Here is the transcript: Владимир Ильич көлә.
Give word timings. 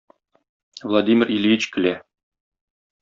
Владимир 0.89 1.29
Ильич 1.37 1.69
көлә. 1.77 1.95